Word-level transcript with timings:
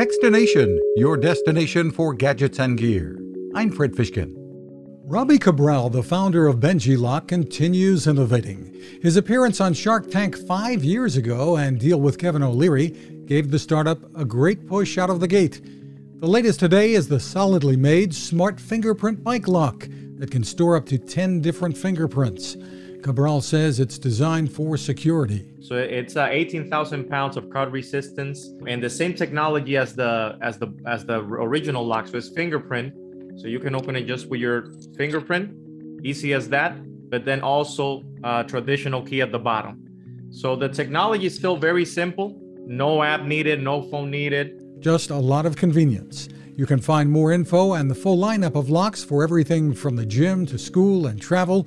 Techstination, 0.00 0.78
your 0.96 1.18
destination 1.18 1.90
for 1.90 2.14
gadgets 2.14 2.58
and 2.58 2.78
gear. 2.78 3.20
I'm 3.54 3.70
Fred 3.70 3.92
Fishkin. 3.92 4.32
Robbie 5.04 5.38
Cabral, 5.38 5.90
the 5.90 6.02
founder 6.02 6.46
of 6.46 6.56
BenjiLock, 6.56 7.28
continues 7.28 8.06
innovating. 8.06 8.74
His 9.02 9.18
appearance 9.18 9.60
on 9.60 9.74
Shark 9.74 10.10
Tank 10.10 10.38
five 10.48 10.82
years 10.82 11.18
ago 11.18 11.58
and 11.58 11.78
deal 11.78 12.00
with 12.00 12.16
Kevin 12.16 12.42
O'Leary 12.42 12.88
gave 13.26 13.50
the 13.50 13.58
startup 13.58 13.98
a 14.16 14.24
great 14.24 14.66
push 14.66 14.96
out 14.96 15.10
of 15.10 15.20
the 15.20 15.28
gate. 15.28 15.60
The 16.18 16.26
latest 16.26 16.60
today 16.60 16.94
is 16.94 17.08
the 17.08 17.20
solidly 17.20 17.76
made 17.76 18.14
smart 18.14 18.58
fingerprint 18.58 19.22
bike 19.22 19.48
lock 19.48 19.86
that 20.16 20.30
can 20.30 20.44
store 20.44 20.76
up 20.76 20.86
to 20.86 20.96
10 20.96 21.42
different 21.42 21.76
fingerprints. 21.76 22.56
Cabral 23.02 23.40
says 23.40 23.80
it's 23.80 23.98
designed 23.98 24.52
for 24.52 24.76
security. 24.76 25.46
So 25.60 25.76
it's 25.76 26.16
uh, 26.16 26.28
18,000 26.30 27.08
pounds 27.08 27.36
of 27.36 27.50
cut 27.50 27.70
resistance 27.70 28.50
and 28.66 28.82
the 28.82 28.90
same 28.90 29.14
technology 29.14 29.76
as 29.76 29.94
the 29.94 30.38
as 30.42 30.58
the 30.58 30.68
as 30.86 31.04
the 31.04 31.18
original 31.18 31.86
lock. 31.86 32.08
So 32.08 32.18
it's 32.18 32.28
fingerprint. 32.28 32.94
So 33.40 33.46
you 33.48 33.58
can 33.58 33.74
open 33.74 33.96
it 33.96 34.04
just 34.06 34.28
with 34.28 34.40
your 34.40 34.70
fingerprint, 34.96 35.54
easy 36.04 36.32
as 36.34 36.48
that. 36.50 36.76
But 37.10 37.24
then 37.24 37.40
also 37.40 38.02
uh, 38.22 38.42
traditional 38.44 39.02
key 39.02 39.20
at 39.20 39.32
the 39.32 39.38
bottom. 39.38 39.84
So 40.30 40.54
the 40.54 40.68
technology 40.68 41.26
is 41.26 41.34
still 41.34 41.56
very 41.56 41.84
simple. 41.84 42.38
No 42.66 43.02
app 43.02 43.22
needed, 43.22 43.62
no 43.62 43.82
phone 43.82 44.10
needed. 44.10 44.62
Just 44.80 45.10
a 45.10 45.16
lot 45.16 45.44
of 45.44 45.56
convenience. 45.56 46.28
You 46.56 46.66
can 46.66 46.78
find 46.80 47.10
more 47.10 47.32
info 47.32 47.72
and 47.72 47.90
the 47.90 47.94
full 47.94 48.18
lineup 48.18 48.54
of 48.54 48.70
locks 48.70 49.02
for 49.02 49.22
everything 49.22 49.72
from 49.72 49.96
the 49.96 50.06
gym 50.06 50.46
to 50.46 50.58
school 50.58 51.06
and 51.06 51.20
travel 51.20 51.66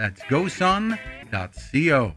That's 0.00 0.22
gosun.co. 0.22 2.14